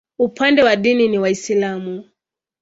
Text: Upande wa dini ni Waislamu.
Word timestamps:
Upande 0.19 0.63
wa 0.63 0.75
dini 0.75 1.07
ni 1.07 1.19
Waislamu. 1.19 2.03